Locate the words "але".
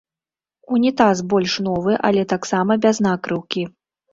2.09-2.27